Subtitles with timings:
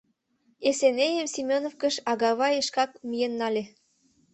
[0.67, 3.63] Эсенейым Семёновкыш Агавий шкак миен нале.